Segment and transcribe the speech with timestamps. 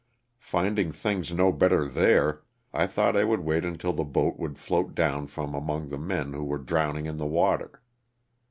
[0.39, 2.41] Finding things no better there,
[2.73, 6.33] I thought I would wait until the boat would float down from among the men
[6.33, 7.83] who were drowning in the water.